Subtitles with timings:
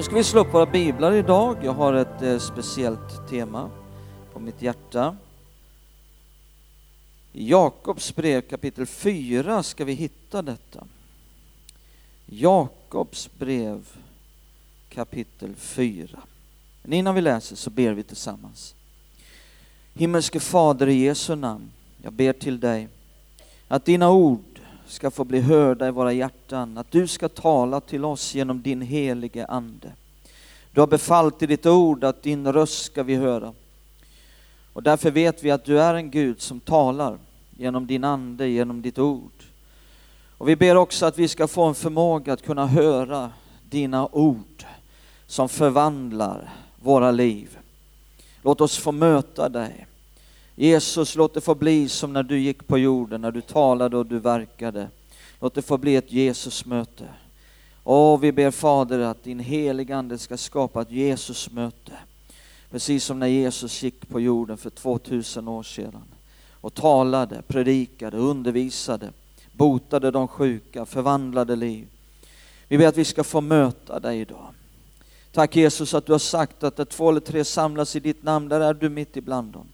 [0.00, 1.56] nu ska vi slå upp våra biblar idag.
[1.62, 3.70] Jag har ett eh, speciellt tema
[4.32, 5.16] på mitt hjärta.
[7.32, 10.86] I Jakobs brev kapitel 4 ska vi hitta detta.
[12.26, 13.88] Jakobs brev
[14.88, 16.20] kapitel 4.
[16.82, 18.74] Men innan vi läser så ber vi tillsammans.
[19.94, 21.70] Himmelske Fader i Jesu namn,
[22.02, 22.88] jag ber till dig
[23.68, 24.49] att dina ord
[24.90, 28.82] ska få bli hörda i våra hjärtan, att du ska tala till oss genom din
[28.82, 29.92] helige Ande.
[30.72, 33.52] Du har befallt i ditt ord att din röst ska vi höra.
[34.72, 37.18] Och därför vet vi att du är en Gud som talar
[37.58, 39.32] genom din Ande, genom ditt ord.
[40.38, 43.32] Och vi ber också att vi ska få en förmåga att kunna höra
[43.70, 44.64] dina ord
[45.26, 46.52] som förvandlar
[46.82, 47.58] våra liv.
[48.42, 49.86] Låt oss få möta dig.
[50.60, 54.06] Jesus, låt det få bli som när du gick på jorden, när du talade och
[54.06, 54.88] du verkade.
[55.40, 57.08] Låt det få bli ett Jesusmöte.
[57.82, 61.92] Och vi ber Fader att din heliga Ande ska skapa ett Jesusmöte.
[62.70, 66.04] Precis som när Jesus gick på jorden för 2000 år sedan
[66.50, 69.10] och talade, predikade, undervisade,
[69.52, 71.86] botade de sjuka, förvandlade liv.
[72.68, 74.46] Vi ber att vi ska få möta dig idag.
[75.32, 78.48] Tack Jesus att du har sagt att där två eller tre samlas i ditt namn,
[78.48, 79.66] där är du mitt ibland dem.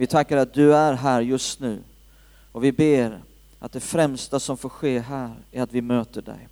[0.00, 1.82] Vi tackar att du är här just nu
[2.52, 3.22] och vi ber
[3.58, 6.48] att det främsta som får ske här är att vi möter dig.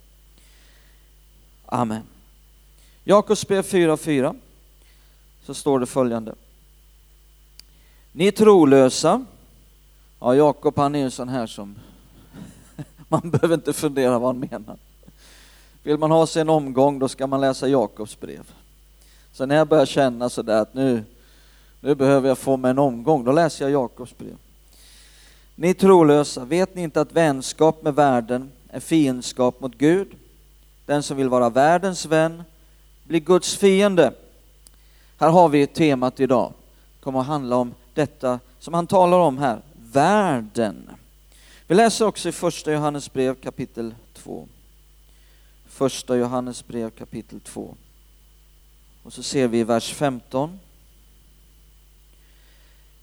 [1.67, 2.03] Amen.
[3.05, 4.37] Jakobs brev 4.4
[5.43, 6.35] så står det följande.
[8.13, 9.25] Ni trolösa,
[10.21, 11.79] ja Jakob han är en sån här som
[13.09, 14.77] man behöver inte fundera vad han menar.
[15.83, 18.53] Vill man ha sig en omgång då ska man läsa Jakobs brev.
[19.33, 21.05] Så när jag börjar känna sådär att nu,
[21.81, 24.37] nu behöver jag få mig en omgång, då läser jag Jakobs brev.
[25.55, 30.09] Ni trolösa, vet ni inte att vänskap med världen är fiendskap mot Gud?
[30.87, 32.43] Den som vill vara världens vän
[33.05, 34.13] blir Guds fiende.
[35.19, 36.53] Här har vi temat idag.
[36.99, 39.61] Det kommer att handla om detta som han talar om här,
[39.93, 40.91] världen.
[41.67, 44.49] Vi läser också i första Johannes brev kapitel 2.
[45.67, 47.75] Första Johannes brev kapitel 2.
[49.03, 50.59] Och så ser vi i vers 15.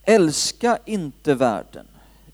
[0.08, 1.86] Älska inte världen,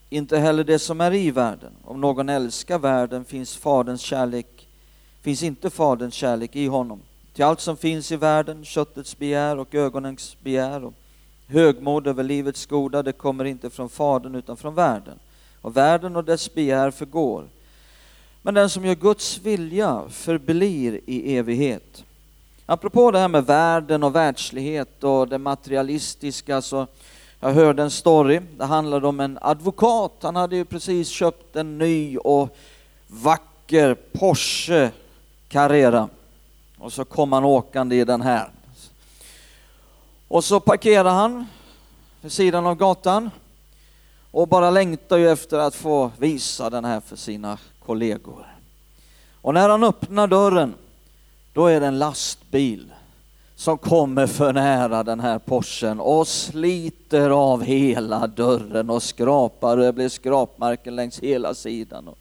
[0.09, 1.71] inte heller det som är i världen.
[1.83, 4.67] Om någon älskar världen finns faderns kärlek,
[5.21, 6.99] finns inte faderns kärlek i honom.
[7.33, 10.93] Till allt som finns i världen, köttets begär och ögonens begär och
[11.47, 15.19] högmod över livets goda, det kommer inte från fadern utan från världen.
[15.61, 17.45] Och världen och dess begär förgår.
[18.41, 22.03] Men den som gör Guds vilja förblir i evighet.
[22.65, 26.87] Apropå det här med världen och världslighet och det materialistiska så
[27.43, 30.11] jag hörde en story, det handlade om en advokat.
[30.21, 32.57] Han hade ju precis köpt en ny och
[33.07, 34.91] vacker Porsche
[35.47, 36.09] Carrera.
[36.77, 38.49] Och så kom han åkande i den här.
[40.27, 41.45] Och så parkerade han
[42.21, 43.29] vid sidan av gatan
[44.31, 48.47] och bara längtar ju efter att få visa den här för sina kollegor.
[49.41, 50.73] Och när han öppnar dörren,
[51.53, 52.93] då är det en lastbil
[53.63, 59.83] som kommer för nära den här Porschen och sliter av hela dörren och skrapar och
[59.83, 62.07] det blir skrapmärken längs hela sidan.
[62.07, 62.17] Och,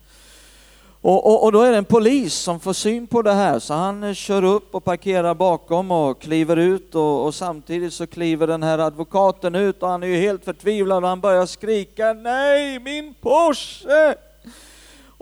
[1.26, 4.04] och, och, då är det en polis som får syn på det här så han
[4.04, 8.62] eh, kör upp och parkerar bakom och kliver ut och, och samtidigt så kliver den
[8.62, 13.14] här advokaten ut och han är ju helt förtvivlad och han börjar skrika nej min
[13.20, 14.14] Porsche!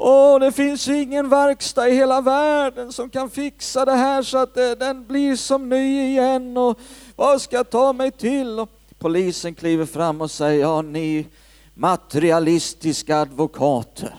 [0.03, 4.57] Och det finns ingen verkstad i hela världen som kan fixa det här så att
[4.57, 6.79] eh, den blir som ny igen och
[7.17, 8.59] vad ska jag ta mig till?
[8.59, 11.27] Och polisen kliver fram och säger, ja ni
[11.75, 14.15] materialistiska advokater.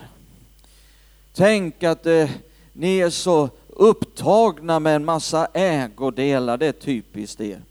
[1.34, 2.30] Tänk att eh,
[2.72, 7.62] ni är så upptagna med en massa ägodelar, det är typiskt er.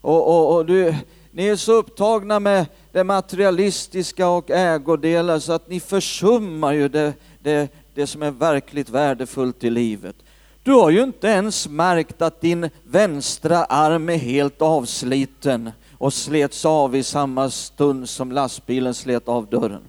[0.00, 0.94] Och, och, och du,
[1.34, 7.12] ni är så upptagna med det materialistiska och ägodelar så att ni försummar ju det,
[7.42, 10.16] det, det som är verkligt värdefullt i livet.
[10.62, 16.64] Du har ju inte ens märkt att din vänstra arm är helt avsliten och slets
[16.64, 19.82] av i samma stund som lastbilen slet av dörren.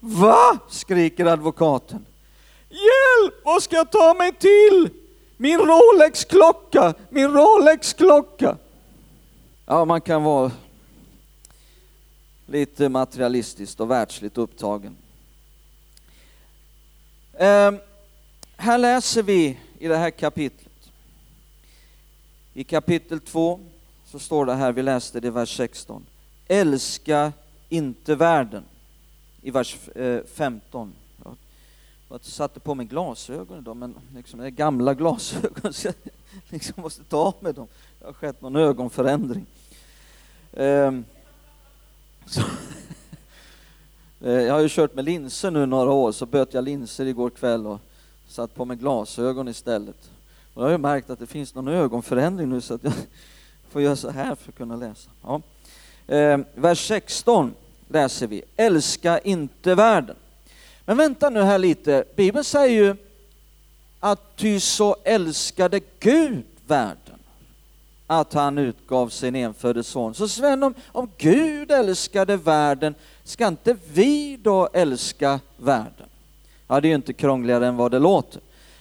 [0.00, 0.58] Va?
[0.68, 2.06] skriker advokaten.
[2.68, 4.90] Hjälp, vad ska jag ta mig till?
[5.36, 8.56] Min Rolex-klocka, min Rolex-klocka.
[9.70, 10.52] Ja, man kan vara
[12.46, 14.96] lite materialistiskt och världsligt upptagen.
[17.32, 17.72] Eh,
[18.56, 20.90] här läser vi i det här kapitlet.
[22.54, 23.60] I kapitel 2
[24.06, 26.06] så står det här, vi läste det i vers 16.
[26.46, 27.32] Älska
[27.68, 28.64] inte världen.
[29.42, 30.92] I vers eh, 15.
[32.08, 35.94] Jag satte på mig glasögon idag, men liksom det är gamla glasögon så jag
[36.48, 37.68] liksom måste ta av mig dem.
[37.98, 39.46] Det har skett någon ögonförändring.
[40.52, 41.04] Ehm,
[42.26, 42.40] så,
[44.20, 47.30] eh, jag har ju kört med linser nu några år, så böt jag linser igår
[47.30, 47.80] kväll och
[48.28, 50.10] satt på mig glasögon istället.
[50.54, 52.92] Och jag har ju märkt att det finns någon ögonförändring nu så att jag
[53.70, 55.10] får göra så här för att kunna läsa.
[55.22, 55.40] Ja.
[56.06, 57.54] Ehm, vers 16
[57.88, 60.16] läser vi, älska inte världen.
[60.84, 62.96] Men vänta nu här lite, Bibeln säger ju
[64.00, 67.07] att ty så älskade Gud världen
[68.10, 70.14] att han utgav sin enfödde son.
[70.14, 72.94] Så Sven, om, om Gud älskade världen,
[73.24, 76.06] ska inte vi då älska världen?
[76.68, 78.40] Ja, det är ju inte krångligare än vad det låter.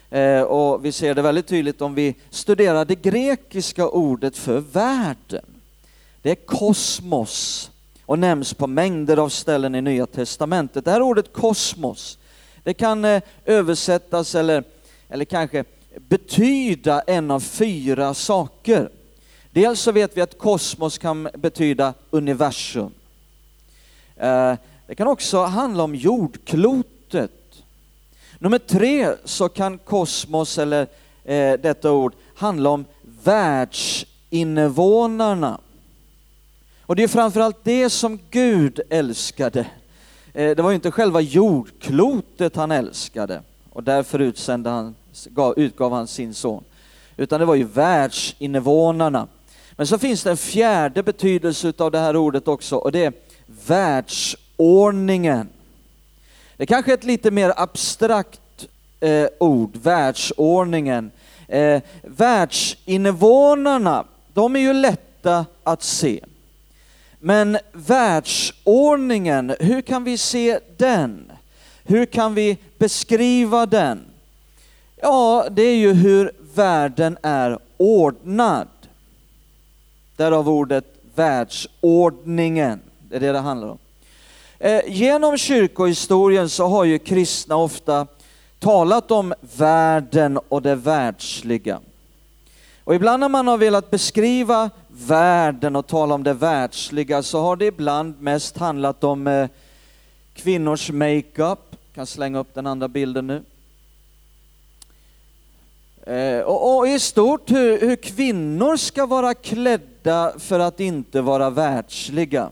[0.09, 5.45] Eh, och vi ser det väldigt tydligt om vi studerar det grekiska ordet för världen.
[6.21, 7.71] Det är kosmos
[8.05, 10.85] och nämns på mängder av ställen i Nya Testamentet.
[10.85, 12.17] Det här ordet kosmos,
[12.63, 14.63] det kan eh, översättas eller,
[15.09, 15.63] eller kanske
[15.99, 18.89] betyda en av fyra saker.
[19.57, 22.91] Dels så vet vi att kosmos kan betyda universum.
[24.15, 24.53] Eh,
[24.87, 27.63] det kan också handla om jordklotet.
[28.39, 30.87] Nummer tre så kan kosmos, eller
[31.23, 32.85] eh, detta ord, handla om
[33.23, 35.59] världsinvånarna.
[36.81, 39.67] Och det är framförallt det som Gud älskade.
[40.33, 44.95] Eh, det var ju inte själva jordklotet han älskade och därför utsände han,
[45.55, 46.63] utgav han sin son,
[47.15, 49.27] utan det var ju världsinvånarna.
[49.77, 53.13] Men så finns det en fjärde betydelse av det här ordet också och det är
[53.67, 55.49] världsordningen.
[56.57, 58.67] Det är kanske är ett lite mer abstrakt
[58.99, 61.11] eh, ord, världsordningen.
[61.47, 66.19] Eh, världsinvånarna, de är ju lätta att se.
[67.19, 71.31] Men världsordningen, hur kan vi se den?
[71.83, 73.99] Hur kan vi beskriva den?
[75.01, 78.67] Ja, det är ju hur världen är ordnad.
[80.17, 80.85] Därav ordet
[81.15, 82.79] världsordningen,
[83.09, 83.77] det är det det handlar om.
[84.59, 88.07] Eh, genom kyrkohistorien så har ju kristna ofta
[88.59, 91.79] talat om världen och det världsliga.
[92.83, 97.55] Och ibland när man har velat beskriva världen och tala om det världsliga så har
[97.55, 99.49] det ibland mest handlat om eh,
[100.33, 101.75] kvinnors makeup.
[101.95, 103.43] kan slänga upp den andra bilden nu.
[106.13, 109.96] Eh, och, och, i stort hur, hur kvinnor ska vara klädda
[110.37, 112.49] för att inte vara världsliga.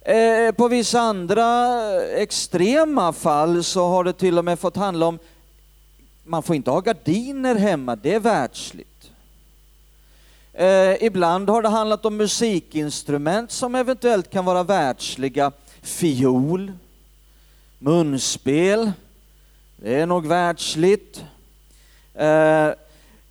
[0.00, 5.18] Eh, på vissa andra extrema fall så har det till och med fått handla om
[6.24, 9.10] man får inte ha gardiner hemma, det är världsligt.
[10.52, 15.52] Eh, ibland har det handlat om musikinstrument som eventuellt kan vara världsliga.
[15.82, 16.72] Fiol,
[17.78, 18.92] munspel,
[19.76, 21.24] det är nog världsligt.
[22.14, 22.70] Eh,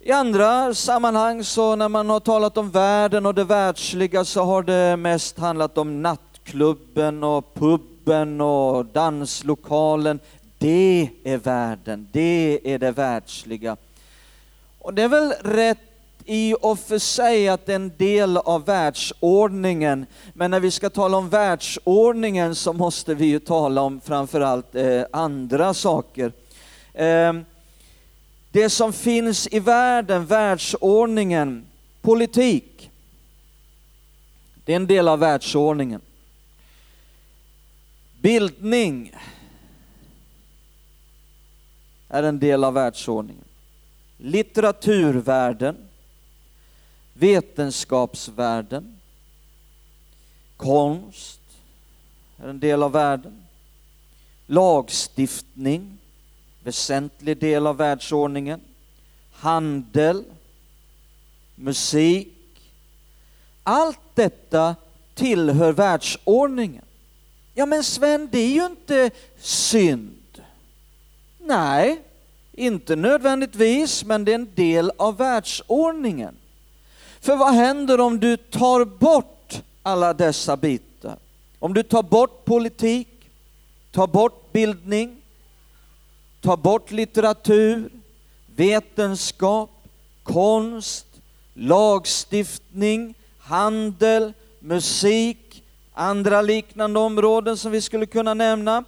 [0.03, 4.63] i andra sammanhang så när man har talat om världen och det världsliga så har
[4.63, 10.19] det mest handlat om nattklubben och puben och danslokalen.
[10.57, 13.77] Det är världen, det är det världsliga.
[14.79, 15.77] Och det är väl rätt
[16.25, 20.89] i och för sig att det är en del av världsordningen, men när vi ska
[20.89, 26.31] tala om världsordningen så måste vi ju tala om framförallt eh, andra saker.
[26.93, 27.33] Eh,
[28.51, 31.65] det som finns i världen, världsordningen,
[32.01, 32.91] politik,
[34.65, 36.01] det är en del av världsordningen.
[38.21, 39.13] Bildning
[42.09, 43.43] är en del av världsordningen.
[44.17, 45.77] Litteraturvärlden,
[47.13, 48.99] vetenskapsvärlden,
[50.57, 51.41] konst
[52.37, 53.43] är en del av världen,
[54.45, 55.97] lagstiftning,
[56.63, 58.61] väsentlig del av världsordningen,
[59.31, 60.23] handel,
[61.55, 62.37] musik.
[63.63, 64.75] Allt detta
[65.13, 66.85] tillhör världsordningen.
[67.53, 70.41] Ja men Sven, det är ju inte synd.
[71.39, 72.01] Nej,
[72.51, 76.35] inte nödvändigtvis, men det är en del av världsordningen.
[77.19, 81.17] För vad händer om du tar bort alla dessa bitar?
[81.59, 83.07] Om du tar bort politik,
[83.91, 85.20] tar bort bildning,
[86.41, 87.89] tar bort litteratur,
[88.55, 89.69] vetenskap,
[90.23, 91.05] konst,
[91.53, 98.83] lagstiftning, handel, musik, andra liknande områden som vi skulle kunna nämna.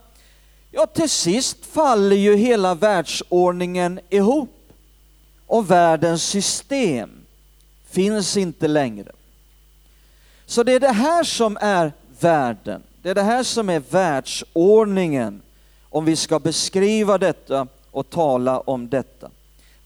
[0.72, 4.50] Ja, till sist faller ju hela världsordningen ihop
[5.48, 7.10] och världens system
[7.90, 9.12] finns inte längre.
[10.46, 12.84] Så det är det här som är världen.
[13.02, 15.42] Det är det här som är världsordningen
[15.94, 19.30] om vi ska beskriva detta och tala om detta.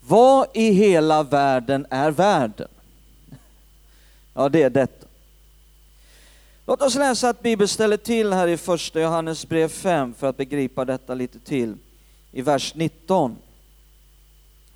[0.07, 2.67] Vad i hela världen är världen?
[4.33, 5.07] Ja, det är detta.
[6.65, 10.85] Låt oss läsa ett bibelställe till här i första Johannes brev 5 för att begripa
[10.85, 11.75] detta lite till.
[12.31, 13.37] I vers 19.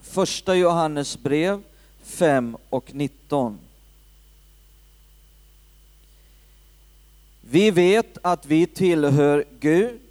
[0.01, 1.63] Första Johannes brev
[2.03, 3.59] 5 och 19.
[7.41, 10.11] Vi vet att vi tillhör Gud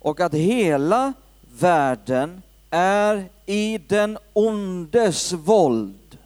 [0.00, 1.12] och att hela
[1.58, 6.18] världen är i den ondes våld.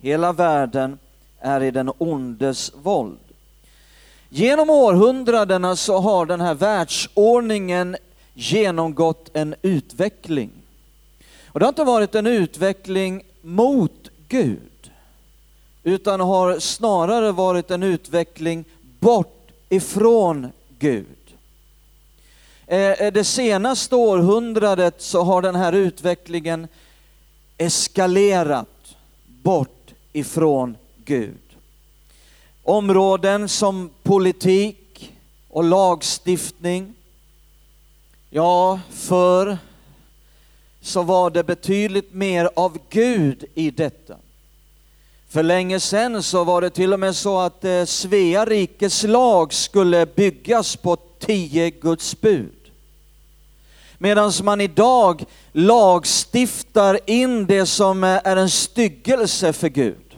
[0.00, 0.98] Hela världen
[1.40, 3.18] är i den ondes våld.
[4.28, 7.96] Genom århundradena så har den här världsordningen
[8.34, 10.50] genomgått en utveckling.
[11.46, 14.90] Och det har inte varit en utveckling mot Gud,
[15.82, 18.64] utan har snarare varit en utveckling
[19.00, 20.48] bort ifrån
[20.78, 21.17] Gud.
[22.70, 26.68] Eh, eh, det senaste århundradet så har den här utvecklingen
[27.58, 28.96] eskalerat
[29.26, 31.56] bort ifrån Gud.
[32.62, 35.12] Områden som politik
[35.48, 36.94] och lagstiftning.
[38.30, 39.58] Ja, förr
[40.80, 44.16] så var det betydligt mer av Gud i detta.
[45.28, 49.52] För länge sedan så var det till och med så att eh, Svea rikes lag
[49.52, 52.57] skulle byggas på tio Guds bud.
[53.98, 60.16] Medan man idag lagstiftar in det som eh, är en styggelse för Gud.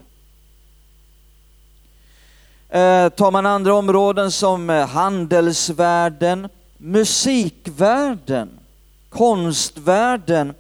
[2.68, 8.50] Eh, tar man andra områden som eh, handelsvärlden, musikvärlden,
[9.08, 10.54] konstvärlden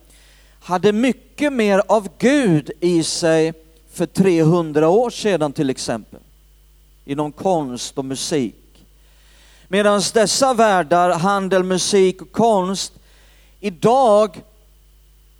[0.60, 3.52] hade mycket mer av Gud i sig
[3.92, 6.20] för 300 år sedan till exempel.
[7.04, 8.54] Inom konst och musik.
[9.68, 12.92] Medan dessa världar, handel, musik och konst,
[13.60, 14.42] idag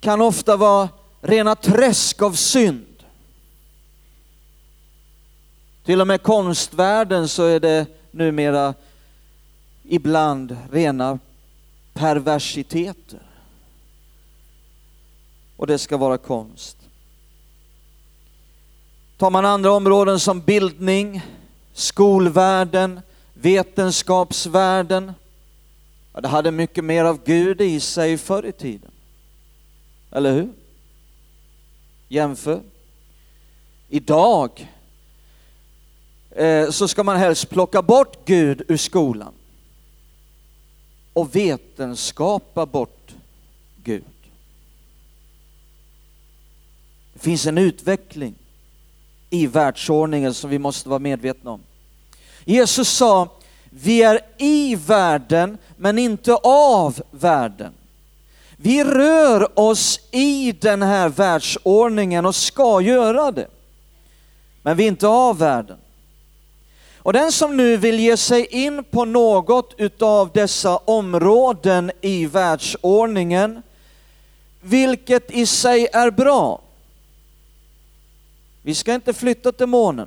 [0.01, 0.89] kan ofta vara
[1.21, 2.87] rena träsk av synd.
[5.85, 8.75] Till och med konstvärlden så är det numera
[9.83, 11.19] ibland rena
[11.93, 13.21] perversiteter.
[15.57, 16.77] Och det ska vara konst.
[19.17, 21.23] Tar man andra områden som bildning,
[21.73, 23.01] skolvärlden,
[23.35, 25.13] vetenskapsvärlden,
[26.13, 28.91] ja, det hade mycket mer av Gud i sig förr i tiden.
[30.11, 30.49] Eller hur?
[32.09, 32.63] Jämför.
[33.89, 34.69] Idag
[36.31, 39.33] eh, så ska man helst plocka bort Gud ur skolan
[41.13, 43.15] och vetenskapa bort
[43.85, 44.05] Gud.
[47.13, 48.35] Det finns en utveckling
[49.31, 51.61] i världsordningen som vi måste vara medvetna om.
[52.45, 53.29] Jesus sa,
[53.71, 57.73] vi är i världen men inte av världen.
[58.57, 63.47] Vi rör oss i den här världsordningen och ska göra det.
[64.63, 65.77] Men vi är inte av världen.
[66.97, 73.63] Och den som nu vill ge sig in på något utav dessa områden i världsordningen,
[74.61, 76.61] vilket i sig är bra.
[78.63, 80.07] Vi ska inte flytta till månen.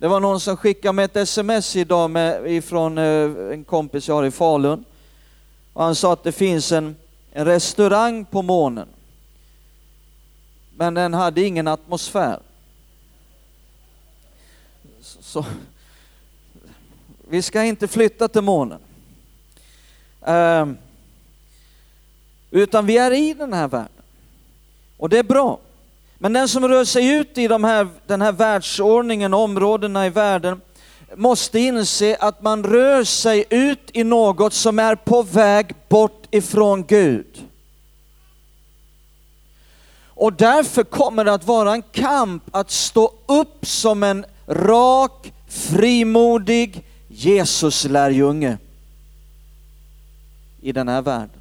[0.00, 4.14] Det var någon som skickade mig ett sms idag med, ifrån eh, en kompis jag
[4.14, 4.84] har i Falun.
[5.72, 6.96] Och han sa att det finns en,
[7.32, 8.88] en restaurang på månen.
[10.76, 12.40] Men den hade ingen atmosfär.
[15.00, 15.44] Så,
[17.28, 18.80] vi ska inte flytta till månen.
[20.20, 20.78] Um,
[22.50, 24.02] utan vi är i den här världen.
[24.96, 25.58] Och det är bra.
[26.22, 30.60] Men den som rör sig ut i de här, den här världsordningen, områdena i världen,
[31.16, 36.84] måste inse att man rör sig ut i något som är på väg bort ifrån
[36.84, 37.44] Gud.
[40.04, 46.84] Och därför kommer det att vara en kamp att stå upp som en rak, frimodig
[47.08, 48.58] Jesuslärjunge
[50.60, 51.39] i den här världen.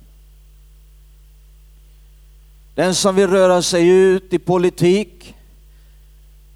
[2.79, 5.35] Den som vill röra sig ut i politik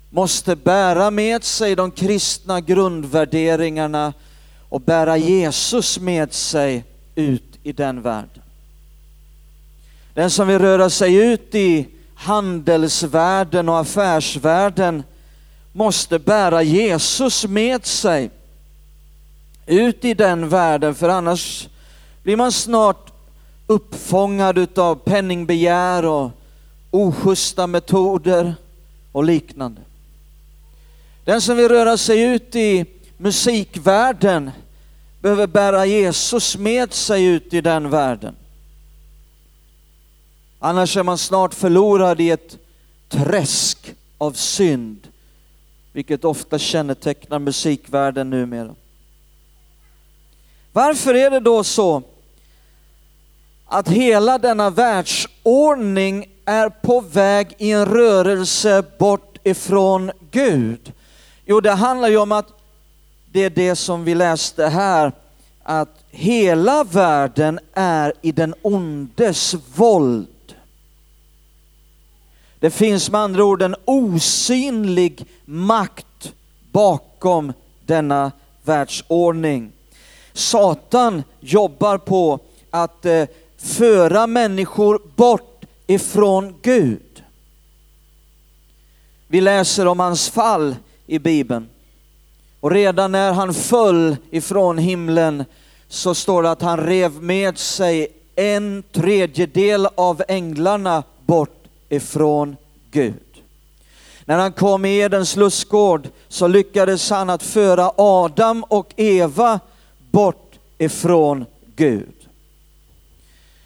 [0.10, 4.13] måste bära med sig de kristna grundvärderingarna
[4.70, 6.84] och bära Jesus med sig
[7.15, 8.44] ut i den världen.
[10.13, 15.03] Den som vill röra sig ut i handelsvärlden och affärsvärlden
[15.72, 18.30] måste bära Jesus med sig
[19.65, 21.68] ut i den världen, för annars
[22.24, 23.12] blir man snart
[23.74, 26.32] uppfångad av penningbegär och
[26.92, 28.56] ojusta metoder
[29.12, 29.82] och liknande.
[31.24, 32.86] Den som vill röra sig ut i
[33.18, 34.51] musikvärlden
[35.22, 38.36] behöver bära Jesus med sig ut i den världen.
[40.60, 42.58] Annars är man snart förlorad i ett
[43.10, 45.08] träsk av synd,
[45.92, 48.75] vilket ofta kännetecknar musikvärlden numera.
[50.72, 52.03] Varför är det då så
[53.74, 60.94] att hela denna världsordning är på väg i en rörelse bort ifrån Gud?
[61.46, 62.48] Jo, det handlar ju om att
[63.32, 65.12] det är det som vi läste här,
[65.63, 70.56] att hela världen är i den ondes våld.
[72.60, 76.34] Det finns med andra ord en osynlig makt
[76.72, 77.53] bakom
[77.86, 78.32] denna
[78.63, 79.72] världsordning.
[80.34, 82.39] Satan jobbar på
[82.74, 83.24] att eh,
[83.63, 87.24] föra människor bort ifrån Gud.
[89.27, 90.75] Vi läser om hans fall
[91.08, 91.70] i Bibeln.
[92.60, 95.46] Och redan när han föll ifrån himlen
[95.88, 102.55] så står det att han rev med sig en tredjedel av änglarna bort ifrån
[102.91, 103.13] Gud.
[104.25, 109.60] När han kom i Edens lustgård så lyckades han att föra Adam och Eva
[110.12, 112.23] bort ifrån Gud.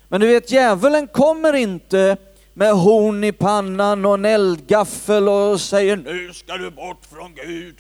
[0.10, 2.18] Men du vet, djävulen kommer inte
[2.54, 7.76] med horn i pannan och en eldgaffel och säger nu ska du bort från Gud.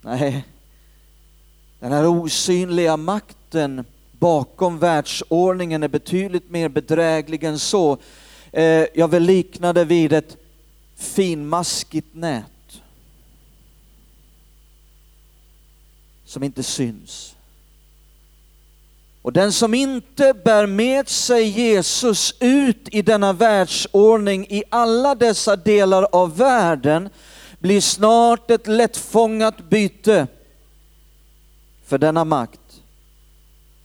[0.00, 0.44] Nej,
[1.80, 7.98] den här osynliga makten bakom världsordningen är betydligt mer bedräglig än så.
[8.52, 10.36] Eh, jag vill likna det vid ett
[10.96, 12.44] finmaskigt nät
[16.24, 17.33] som inte syns.
[19.24, 25.56] Och den som inte bär med sig Jesus ut i denna världsordning i alla dessa
[25.56, 27.08] delar av världen
[27.58, 30.26] blir snart ett lättfångat byte
[31.86, 32.82] för denna makt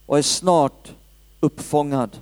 [0.06, 0.92] och är snart
[1.40, 2.18] uppfångad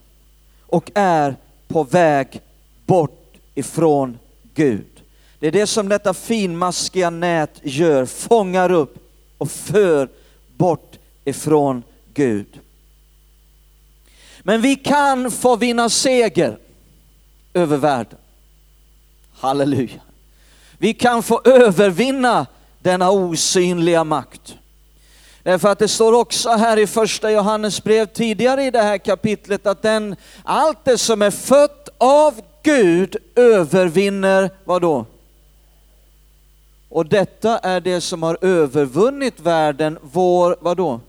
[0.62, 1.36] och är
[1.68, 2.42] på väg
[2.86, 4.18] bort ifrån
[4.54, 5.02] Gud.
[5.40, 8.98] Det är det som detta finmaskiga nät gör, fångar upp
[9.38, 10.10] och för
[10.58, 12.60] bort ifrån Gud.
[14.48, 16.58] Men vi kan få vinna seger
[17.54, 18.20] över världen.
[19.34, 20.02] Halleluja.
[20.78, 22.46] Vi kan få övervinna
[22.80, 24.56] denna osynliga makt.
[25.44, 29.68] Därför att det står också här i första Johannes brev tidigare i det här kapitlet
[29.68, 35.06] att den, allt det som är fött av Gud övervinner vad då?
[36.90, 41.00] Och detta är det som har övervunnit världen, vår, vad då?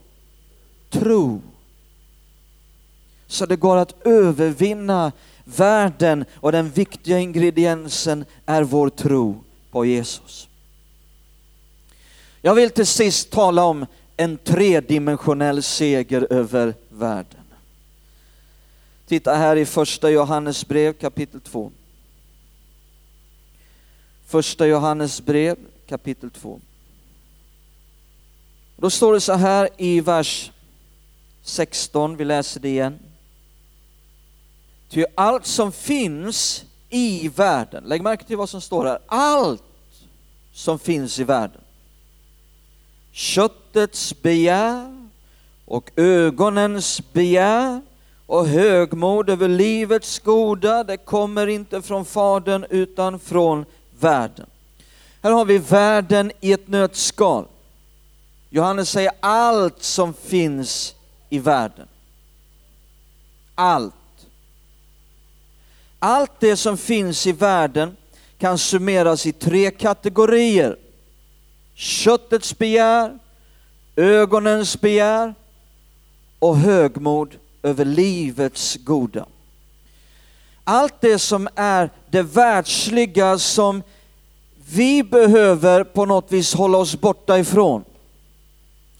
[0.90, 1.42] Tro.
[3.28, 5.12] Så det går att övervinna
[5.44, 10.48] världen och den viktiga ingrediensen är vår tro på Jesus.
[12.42, 13.86] Jag vill till sist tala om
[14.16, 17.44] en tredimensionell seger över världen.
[19.06, 21.72] Titta här i första Johannes brev kapitel 2.
[24.26, 26.60] Första Johannes brev kapitel 2.
[28.76, 30.50] Då står det så här i vers
[31.42, 32.98] 16, vi läser det igen.
[34.88, 39.62] Ty allt som finns i världen, lägg märke till vad som står här, allt
[40.52, 41.60] som finns i världen.
[43.12, 45.08] Köttets begär
[45.64, 47.80] och ögonens begär
[48.26, 53.64] och högmod över livets goda, det kommer inte från Fadern utan från
[54.00, 54.46] världen.
[55.22, 57.46] Här har vi världen i ett nötskal.
[58.50, 60.94] Johannes säger allt som finns
[61.28, 61.88] i världen.
[63.54, 63.94] Allt.
[65.98, 67.96] Allt det som finns i världen
[68.38, 70.76] kan summeras i tre kategorier.
[71.74, 73.18] Köttets begär,
[73.96, 75.34] ögonens begär
[76.38, 79.26] och högmod över livets goda.
[80.64, 83.82] Allt det som är det världsliga som
[84.70, 87.84] vi behöver på något vis hålla oss borta ifrån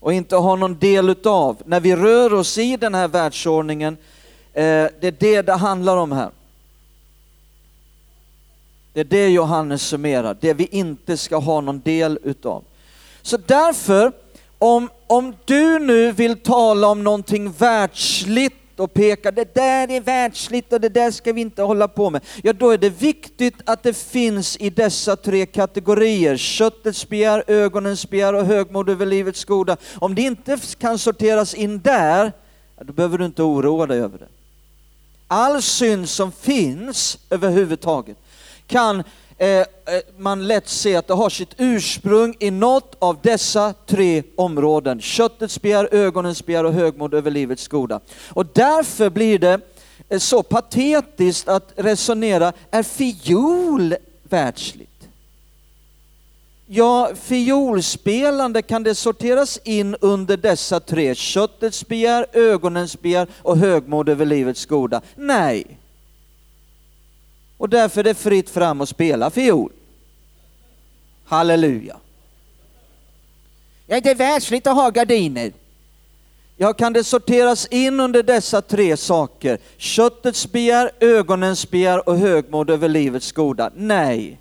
[0.01, 1.63] och inte ha någon del utav.
[1.65, 3.97] När vi rör oss i den här världsordningen,
[4.53, 6.31] eh, det är det det handlar om här.
[8.99, 12.65] Det är det Johannes summerar, det vi inte ska ha någon del utav.
[13.23, 14.13] Så därför,
[14.59, 20.73] om, om du nu vill tala om någonting världsligt och pekar, det där är världsligt
[20.73, 22.25] och det där ska vi inte hålla på med.
[22.43, 28.11] Ja, då är det viktigt att det finns i dessa tre kategorier, köttets begär, ögonens
[28.11, 29.77] begär och högmod över livets goda.
[29.95, 32.33] Om det inte kan sorteras in där,
[32.81, 34.29] då behöver du inte oroa dig över det.
[35.27, 38.17] All synd som finns överhuvudtaget
[38.69, 39.03] kan
[39.39, 39.65] eh, eh,
[40.17, 45.01] man lätt se att det har sitt ursprung i något av dessa tre områden.
[45.01, 48.01] Köttets begär, ögonens begär och högmod över livets goda.
[48.29, 49.61] Och därför blir det
[50.09, 54.91] eh, så patetiskt att resonera, är fiol världsligt?
[56.71, 64.09] Ja, fiolspelande kan det sorteras in under dessa tre, köttets begär, ögonens begär och högmod
[64.09, 65.01] över livets goda?
[65.17, 65.79] Nej.
[67.59, 69.73] Och därför är det fritt fram att spela fiol.
[71.25, 71.97] Halleluja.
[73.87, 75.53] Ja, det är världsligt att ha gardiner.
[76.57, 79.59] Ja, kan det sorteras in under dessa tre saker?
[79.77, 83.71] Köttets begär, ögonens begär och högmod över livets goda?
[83.75, 84.39] Nej.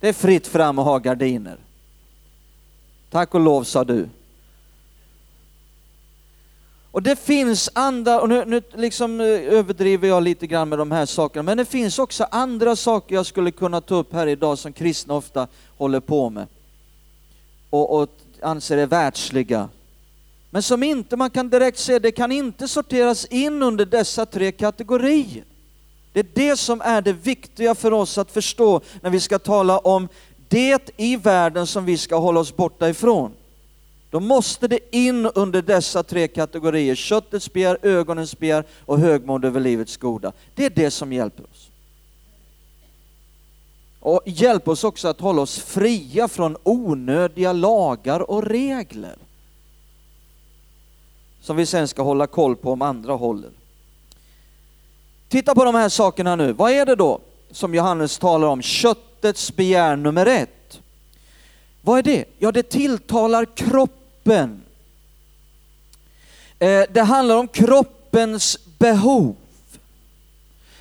[0.00, 1.56] Det är fritt fram att ha gardiner.
[3.10, 4.08] Tack och lov sa du.
[6.94, 10.92] Och det finns andra, och nu, nu liksom eh, överdriver jag lite grann med de
[10.92, 14.58] här sakerna, men det finns också andra saker jag skulle kunna ta upp här idag
[14.58, 16.46] som kristna ofta håller på med
[17.70, 18.08] och, och
[18.42, 19.68] anser är världsliga.
[20.50, 24.52] Men som inte, man kan direkt säga, det kan inte sorteras in under dessa tre
[24.52, 25.44] kategorier.
[26.12, 29.78] Det är det som är det viktiga för oss att förstå när vi ska tala
[29.78, 30.08] om
[30.48, 33.32] det i världen som vi ska hålla oss borta ifrån.
[34.14, 39.60] Då måste det in under dessa tre kategorier, köttets begär, ögonens begär och högmod över
[39.60, 40.32] livets goda.
[40.54, 41.70] Det är det som hjälper oss.
[44.00, 49.16] Och hjälp oss också att hålla oss fria från onödiga lagar och regler.
[51.40, 53.50] Som vi sen ska hålla koll på om andra håller.
[55.28, 56.52] Titta på de här sakerna nu.
[56.52, 58.62] Vad är det då som Johannes talar om?
[58.62, 60.80] Köttets begär nummer ett.
[61.80, 62.24] Vad är det?
[62.38, 64.62] Ja, det tilltalar kroppen kroppen.
[66.58, 69.36] Eh, det handlar om kroppens behov.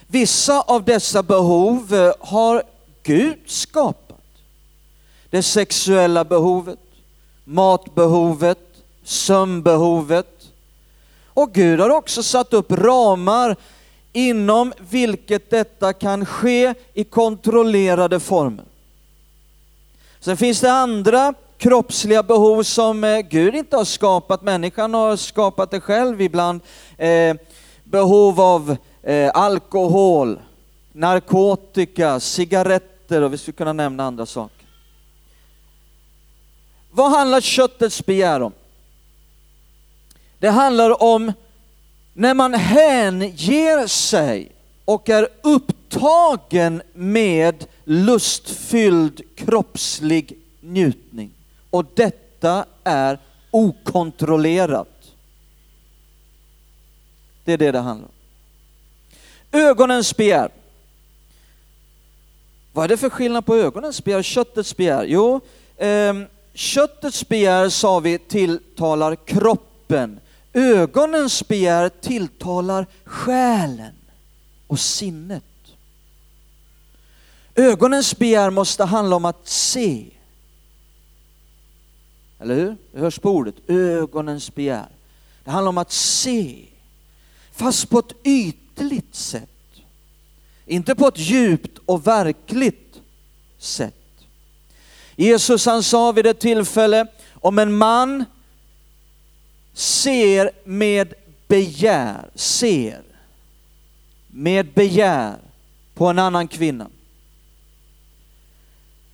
[0.08, 2.64] Vissa av dessa behov eh, har
[3.04, 4.22] Gud skapat.
[5.30, 6.80] Det sexuella behovet,
[7.44, 8.60] matbehovet,
[9.04, 10.28] sömnbehovet.
[11.36, 13.56] Och Gud har också satt upp ramar
[14.14, 18.66] inom vilket detta kan ske i kontrollerade former.
[20.20, 25.72] Sen finns det andra kroppsliga behov som eh, Gud inte har skapat, människan har skapat
[25.72, 26.62] det själv ibland.
[26.98, 27.36] Eh,
[27.84, 30.40] behov av eh, alkohol,
[30.92, 34.68] narkotika, cigaretter och vi skulle kunna nämna andra saker.
[36.92, 38.54] Vad handlar köttets begär om?
[40.40, 41.34] Det handlar om
[42.14, 44.52] när man hänger sig
[44.86, 51.32] och är upptagen med lustfylld kroppslig njutning
[51.74, 53.20] och detta är
[53.52, 55.12] okontrollerat.
[57.44, 58.14] Det är det det handlar om.
[59.60, 60.50] Ögonens begär.
[62.74, 65.04] Vad är det för skillnad på ögonens begär och köttets begär?
[65.04, 65.40] Jo,
[65.78, 66.14] eh,
[66.54, 70.20] köttets begär sa vi tilltalar kroppen
[70.54, 73.96] Ögonens begär tilltalar själen
[74.68, 75.44] och sinnet.
[77.56, 80.13] Ögonens begär måste handla om att se.
[82.44, 82.76] Eller hur?
[82.92, 84.88] Det hörs på ordet, ögonens begär.
[85.44, 86.66] Det handlar om att se,
[87.52, 89.50] fast på ett ytligt sätt.
[90.66, 93.02] Inte på ett djupt och verkligt
[93.58, 93.96] sätt.
[95.16, 98.26] Jesus han sa vid ett tillfälle om en man
[99.74, 101.14] ser med
[101.48, 103.02] begär, ser
[104.28, 105.36] med begär
[105.94, 106.88] på en annan kvinna.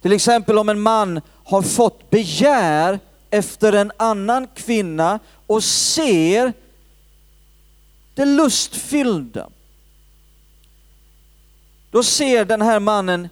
[0.02, 6.54] Till exempel om en man har fått begär efter en annan kvinna och ser
[8.13, 9.50] det lustfyllda.
[11.92, 13.30] Då ser den här mannen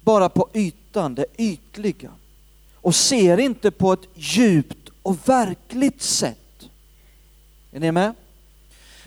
[0.00, 2.10] bara på ytan, det ytliga
[2.74, 6.68] och ser inte på ett djupt och verkligt sätt.
[7.72, 8.14] Är ni med?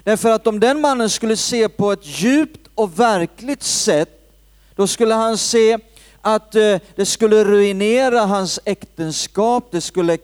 [0.04, 4.32] Därför att om den mannen skulle se på ett djupt och verkligt sätt,
[4.76, 5.78] då skulle han se
[6.22, 10.18] att eh, det skulle ruinera hans äktenskap, det skulle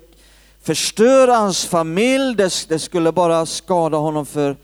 [0.62, 2.36] förstöra hans familj,
[2.68, 4.56] det, skulle bara skada honom för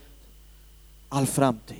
[1.09, 1.77] all framtid.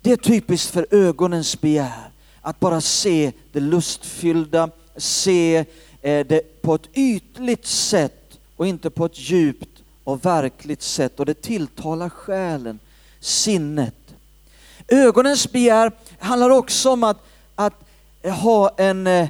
[0.00, 5.64] Det är typiskt för ögonens begär, att bara se det lustfyllda, se
[6.02, 11.26] eh, det på ett ytligt sätt och inte på ett djupt och verkligt sätt och
[11.26, 12.78] det tilltalar själen,
[13.20, 13.94] sinnet.
[14.88, 15.92] Ögonens begär
[16.24, 17.18] handlar också om att,
[17.54, 17.74] att
[18.22, 19.28] ha en, eh,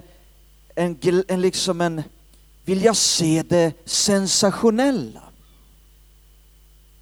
[0.75, 2.03] en, en, liksom en,
[2.65, 5.23] vilja se det sensationella.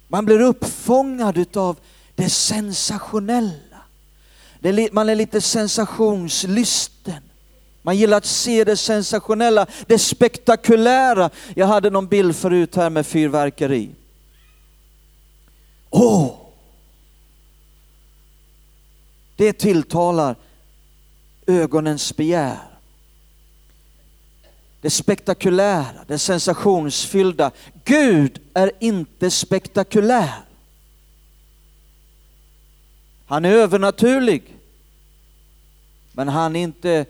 [0.07, 1.77] Man blir uppfångad utav
[2.15, 3.53] det sensationella.
[4.91, 7.23] Man är lite sensationslysten.
[7.81, 11.29] Man gillar att se det sensationella, det spektakulära.
[11.55, 13.89] Jag hade någon bild förut här med fyrverkeri.
[15.89, 16.25] Åh!
[16.25, 16.42] Oh!
[19.35, 20.35] Det tilltalar
[21.47, 22.57] ögonens begär.
[24.81, 27.51] Det spektakulära, det sensationsfyllda.
[27.85, 30.33] Gud är inte spektakulär.
[33.25, 34.43] Han är övernaturlig.
[36.11, 37.05] Men han är inte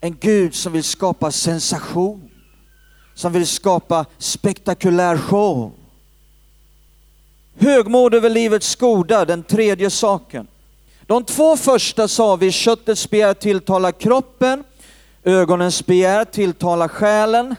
[0.00, 2.30] en Gud som vill skapa sensation,
[3.14, 5.72] som vill skapa spektakulär show.
[7.58, 10.46] Högmod över livets goda, den tredje saken.
[11.08, 14.64] De två första sa vi, köttets begär tilltalar kroppen,
[15.24, 17.54] ögonens begär tilltalar själen.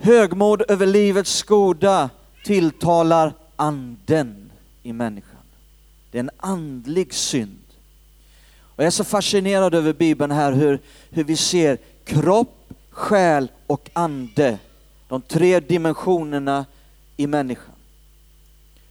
[0.00, 2.10] Högmod över livets goda
[2.44, 4.50] tilltalar anden
[4.82, 5.42] i människan.
[6.10, 7.64] Det är en andlig synd.
[8.60, 13.90] Och jag är så fascinerad över Bibeln här hur, hur vi ser kropp, själ och
[13.92, 14.58] ande.
[15.08, 16.66] De tre dimensionerna
[17.16, 17.74] i människan.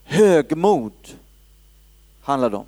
[0.04, 0.92] Högmod
[2.22, 2.66] handlar det om.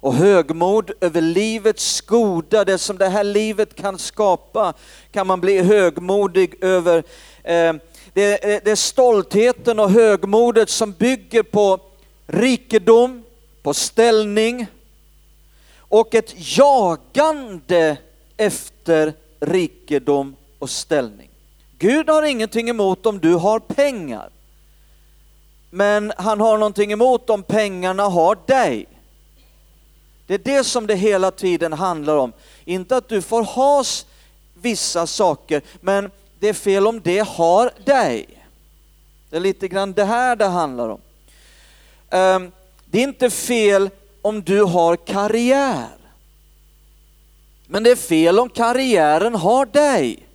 [0.00, 4.74] Och högmod över livets goda, det som det här livet kan skapa,
[5.12, 6.98] kan man bli högmodig över.
[7.42, 7.74] Eh,
[8.12, 11.80] det, eh, det är stoltheten och högmodet som bygger på
[12.26, 13.22] rikedom,
[13.62, 14.66] på ställning
[15.78, 17.96] och ett jagande
[18.36, 21.30] efter rikedom och ställning.
[21.78, 24.30] Gud har ingenting emot om du har pengar.
[25.70, 28.86] Men han har någonting emot om pengarna har dig.
[30.26, 32.32] Det är det som det hela tiden handlar om.
[32.64, 33.84] Inte att du får ha
[34.54, 38.26] vissa saker, men det är fel om det har dig.
[39.30, 41.00] Det är lite grann det här det handlar om.
[42.10, 42.52] Ehm,
[42.84, 43.90] det är inte fel
[44.22, 45.88] om du har karriär.
[47.66, 50.25] Men det är fel om karriären har dig.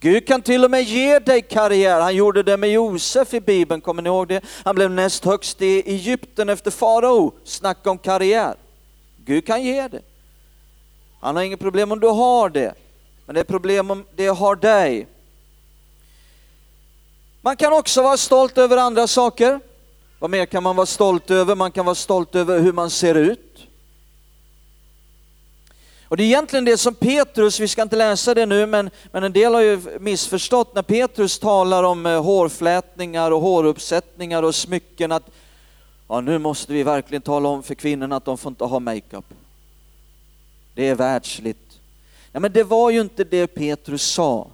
[0.00, 2.00] Gud kan till och med ge dig karriär.
[2.00, 4.40] Han gjorde det med Josef i Bibeln, kommer ni ihåg det?
[4.64, 7.32] Han blev näst högst i Egypten efter farao.
[7.44, 8.54] Snacka om karriär.
[9.16, 10.02] Gud kan ge det.
[11.20, 12.74] Han har inget problem om du har det,
[13.26, 15.06] men det är problem om det har dig.
[17.42, 19.60] Man kan också vara stolt över andra saker.
[20.18, 21.54] Vad mer kan man vara stolt över?
[21.54, 23.49] Man kan vara stolt över hur man ser ut.
[26.10, 29.24] Och det är egentligen det som Petrus, vi ska inte läsa det nu, men, men
[29.24, 35.12] en del har ju missförstått när Petrus talar om eh, hårflätningar och håruppsättningar och smycken
[35.12, 35.30] att
[36.08, 39.24] ja, nu måste vi verkligen tala om för kvinnorna att de får inte ha makeup.
[40.74, 41.80] Det är världsligt.
[42.32, 44.48] Ja, men det var ju inte det Petrus sa.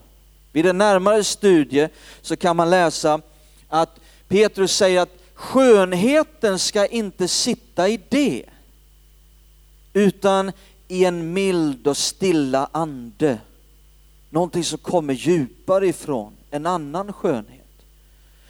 [0.53, 1.89] Vid en närmare studie
[2.23, 3.21] så kan man läsa
[3.69, 8.43] att Petrus säger att skönheten ska inte sitta i det,
[9.93, 10.53] utan
[10.89, 13.39] i en mild och stilla ande.
[14.31, 17.67] Någonting som kommer djupare ifrån, en annan skönhet.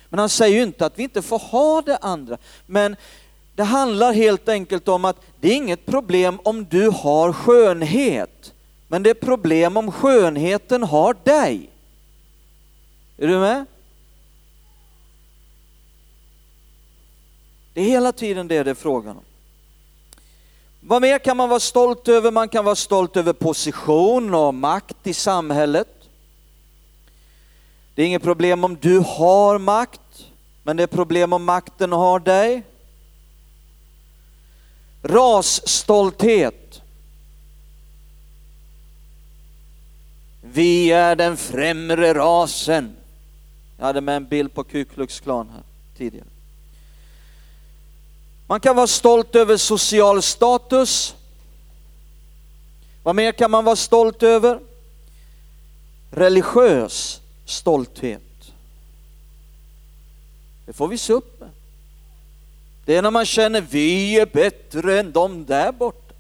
[0.09, 2.97] Men han säger ju inte att vi inte får ha det andra, men
[3.55, 8.53] det handlar helt enkelt om att det är inget problem om du har skönhet,
[8.89, 11.71] men det är problem om skönheten har dig.
[13.17, 13.65] Är du med?
[17.75, 19.25] Det är hela tiden det det är frågan om.
[20.89, 22.31] Vad mer kan man vara stolt över?
[22.31, 25.89] Man kan vara stolt över position och makt i samhället.
[27.95, 30.25] Det är inget problem om du har makt,
[30.63, 32.63] men det är problem om makten har dig.
[35.03, 36.83] Rasstolthet.
[40.41, 42.97] Vi är den främre rasen.
[43.79, 45.63] Jag hade med en bild på Ku Klux Klan här
[45.97, 46.36] tidigare.
[48.47, 51.15] Man kan vara stolt över social status.
[53.03, 54.61] Vad mer kan man vara stolt över?
[56.11, 58.23] Religiös stolthet.
[60.67, 61.51] Det får vi se upp med.
[62.85, 66.15] Det är när man känner vi är bättre än de där borta.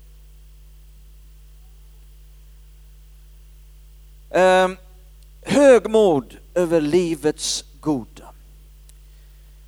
[4.30, 4.68] Eh,
[5.42, 8.25] högmod över livets goda.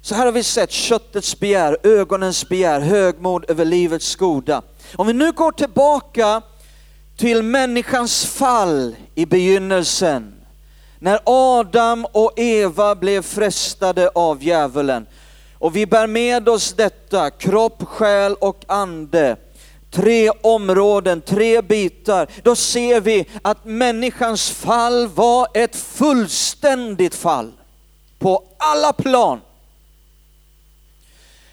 [0.02, 4.62] Så här har vi sett köttets begär, ögonens begär, högmod över livets goda.
[4.96, 6.42] Om vi nu går tillbaka
[7.16, 10.34] till människans fall i begynnelsen,
[10.98, 15.06] när Adam och Eva blev frestade av djävulen.
[15.58, 19.36] Och vi bär med oss detta, kropp, själ och ande.
[19.90, 22.28] Tre områden, tre bitar.
[22.42, 27.52] Då ser vi att människans fall var ett fullständigt fall
[28.18, 29.40] på alla plan.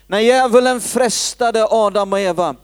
[0.08, 2.56] När djävulen frestade Adam och Eva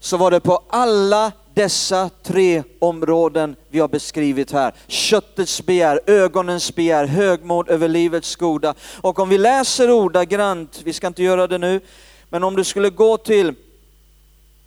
[0.00, 4.74] så var det på alla dessa tre områden vi har beskrivit här.
[4.86, 8.74] Köttets begär, ögonens begär, högmod över livets goda.
[9.00, 11.80] Och om vi läser ordagrant, vi ska inte göra det nu,
[12.28, 13.54] men om du skulle gå till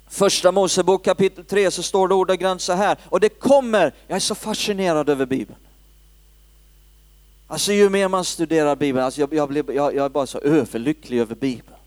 [0.10, 4.20] första Mosebok kapitel 3 så står det ordagrant så här, och det kommer, jag är
[4.20, 5.60] så fascinerad över Bibeln.
[7.48, 10.40] Alltså ju mer man studerar Bibeln, alltså jag, jag, blir, jag, jag är bara så
[10.40, 11.78] överlycklig över Bibeln.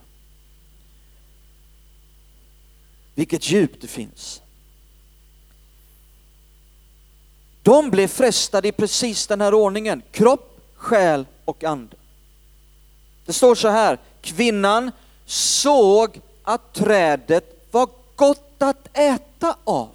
[3.14, 4.42] Vilket djup det finns.
[7.62, 11.96] De blev frestade i precis den här ordningen, kropp, själ och ande.
[13.24, 14.90] Det står så här, kvinnan
[15.24, 19.90] såg att trädet var gott att äta av.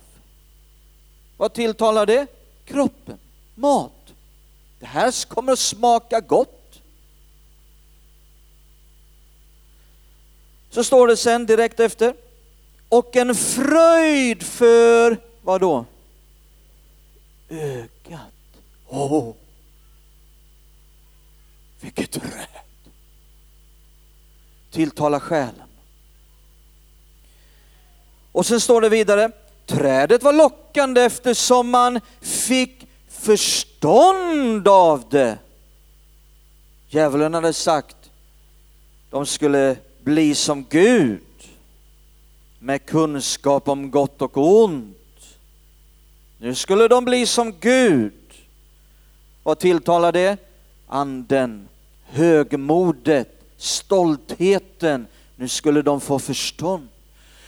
[1.38, 2.28] Vad tilltalar det?
[2.66, 3.18] Kroppen,
[3.56, 4.01] mat.
[4.82, 6.82] Det här kommer att smaka gott.
[10.70, 12.16] Så står det sen direkt efter,
[12.90, 15.86] och en fröjd för, vad då?
[17.50, 18.34] ögat.
[18.88, 19.36] Åh, oh,
[21.82, 22.48] vilket träd!
[24.72, 25.70] Tilltala själen.
[28.32, 29.32] Och sen står det vidare,
[29.66, 32.88] trädet var lockande eftersom man fick
[33.22, 35.38] förstånd av det.
[36.90, 38.12] Djävulen hade sagt,
[39.10, 41.22] de skulle bli som Gud
[42.60, 44.98] med kunskap om gott och ont.
[46.38, 48.14] Nu skulle de bli som Gud.
[49.44, 50.38] Vad tilltalar det?
[50.88, 51.68] Anden,
[52.04, 55.08] högmodet, stoltheten.
[55.36, 56.88] Nu skulle de få förstånd.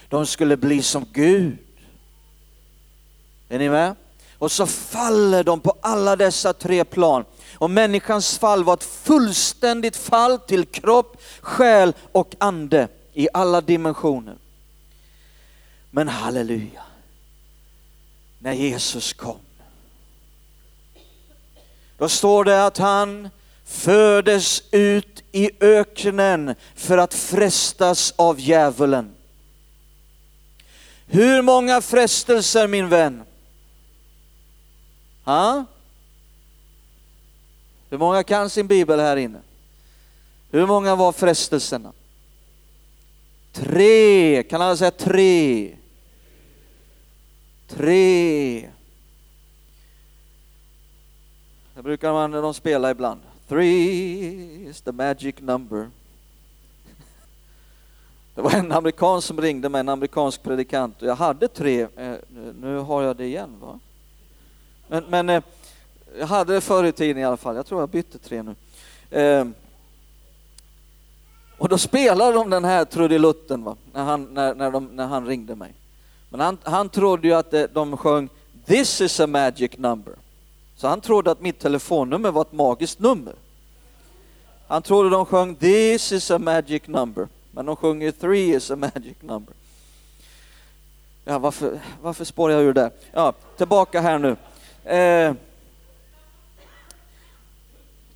[0.09, 1.57] De skulle bli som Gud.
[3.49, 3.95] Är ni med?
[4.43, 7.25] Och så faller de på alla dessa tre plan.
[7.57, 14.35] Och människans fall var ett fullständigt fall till kropp, själ och ande i alla dimensioner.
[15.91, 16.83] Men halleluja,
[18.39, 19.39] när Jesus kom.
[21.97, 23.29] Då står det att han
[23.65, 29.15] fördes ut i öknen för att frestas av djävulen.
[31.05, 33.23] Hur många frestelser min vän?
[35.23, 35.65] Ha?
[37.89, 39.41] Hur många kan sin bibel här inne?
[40.51, 41.93] Hur många var frestelserna?
[43.51, 45.75] Tre, kan alla säga tre?
[47.67, 48.69] Tre.
[51.75, 53.21] Det brukar man de spela ibland.
[53.47, 55.89] Three is the magic number.
[58.35, 61.01] Det var en amerikan som ringde mig, en amerikansk predikant.
[61.01, 62.15] och Jag hade tre, eh,
[62.61, 63.79] nu har jag det igen va?
[64.93, 65.43] Men, men eh,
[66.19, 68.55] jag hade det förr i tiden i alla fall, jag tror jag bytte tre nu.
[69.19, 69.45] Eh,
[71.57, 73.75] och då spelade de den här trudelutten va?
[73.93, 75.73] När, han, när, när, de, när han ringde mig.
[76.29, 78.29] Men han, han trodde ju att eh, de sjöng
[78.65, 80.13] This is a magic number.
[80.75, 83.33] Så han trodde att mitt telefonnummer var ett magiskt nummer.
[84.67, 87.27] Han trodde de sjöng This is a magic number.
[87.51, 89.53] Men de sjunger Three is a magic number.
[91.25, 92.91] Ja, varför, varför spårar jag ur där?
[93.11, 94.35] Ja, tillbaka här nu.
[94.85, 95.33] Eh,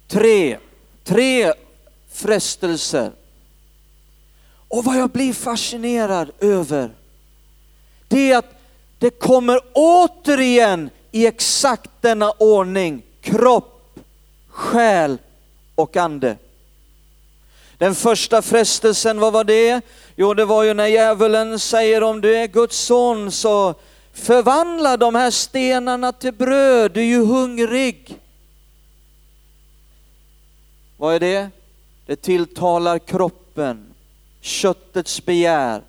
[0.07, 0.57] tre,
[1.03, 1.53] tre
[2.11, 3.11] frestelser.
[4.67, 6.91] Och vad jag blir fascinerad över
[8.07, 8.53] det är att
[8.99, 13.99] det kommer återigen i exakt denna ordning, kropp,
[14.47, 15.17] själ
[15.75, 16.37] och ande.
[17.77, 19.81] Den första frestelsen, vad var det?
[20.15, 23.75] Jo, det var ju när djävulen säger om du är Guds son så
[24.17, 28.19] förvandla de här stenarna till bröd, du är ju hungrig.
[30.97, 31.49] Vad är det?
[32.05, 33.93] Det tilltalar kroppen,
[34.41, 35.81] köttets begär.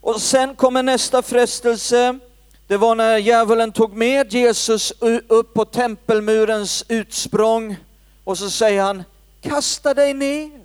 [0.00, 2.18] Och sen kommer nästa frestelse.
[2.66, 4.92] Det var när djävulen tog med Jesus
[5.28, 7.76] upp på tempelmurens utsprång
[8.24, 9.02] och så säger han,
[9.40, 10.60] kasta dig ner.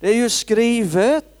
[0.00, 1.31] Det är ju skrivet.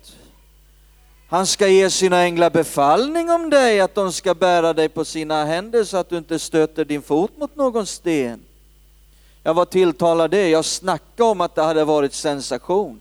[1.32, 5.44] Han ska ge sina änglar befallning om dig, att de ska bära dig på sina
[5.44, 8.40] händer så att du inte stöter din fot mot någon sten.
[9.42, 10.48] Ja, vad tilltalar det?
[10.48, 13.00] Jag snackade om att det hade varit sensation.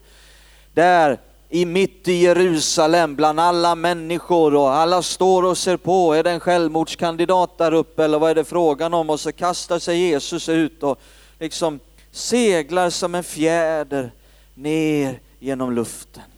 [0.74, 1.20] Där
[1.50, 6.14] i mitt i Jerusalem bland alla människor och alla står och ser på.
[6.14, 9.10] Är det en självmordskandidat där uppe eller vad är det frågan om?
[9.10, 11.00] Och så kastar sig Jesus ut och
[11.40, 11.80] liksom
[12.12, 14.12] seglar som en fjäder
[14.56, 16.31] ner genom luften.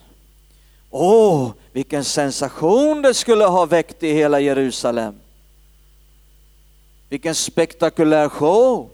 [0.96, 5.16] Åh, vilken sensation det skulle ha väckt i hela Jerusalem.
[7.10, 8.89] Vilken spektakulär show.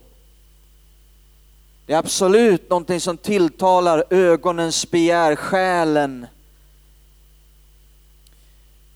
[1.85, 6.27] Det är absolut någonting som tilltalar ögonens begär, själen.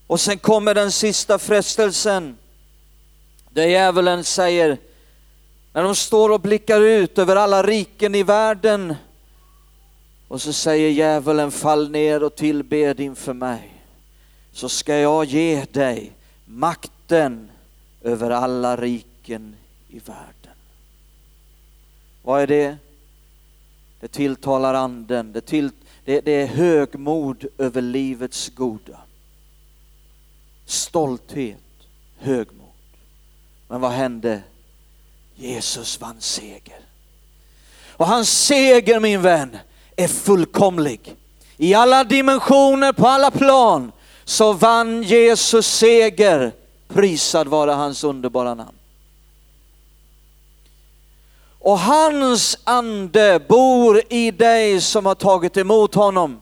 [0.08, 2.38] Och sen kommer den sista frestelsen.
[3.50, 4.78] Där djävulen säger,
[5.74, 8.96] när de står och blickar ut över alla riken i världen
[10.34, 13.84] och så säger djävulen fall ner och tillbed inför mig
[14.52, 16.12] så ska jag ge dig
[16.46, 17.50] makten
[18.02, 19.56] över alla riken
[19.90, 20.56] i världen.
[22.24, 22.78] Vad är det?
[24.00, 25.72] Det tilltalar anden, det, till,
[26.06, 29.00] det, det är högmod över livets goda.
[30.66, 32.68] Stolthet, högmod.
[33.68, 34.42] Men vad hände?
[35.36, 36.80] Jesus vann seger.
[37.90, 39.58] Och hans seger min vän
[39.98, 41.16] är fullkomlig.
[41.58, 43.92] I alla dimensioner, på alla plan
[44.26, 46.52] så vann Jesus seger.
[46.88, 48.78] Prisad vare hans underbara namn.
[51.60, 56.40] Och hans ande bor i dig som har tagit emot honom.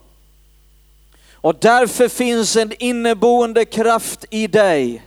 [1.34, 5.04] Och därför finns en inneboende kraft i dig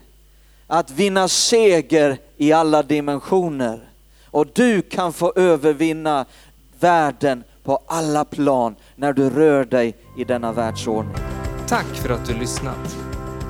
[0.67, 3.89] att vinna seger i alla dimensioner.
[4.31, 6.27] Och du kan få övervinna
[6.81, 11.17] världen på alla plan när du rör dig i denna världsordning.
[11.67, 12.99] Tack för att du lyssnat.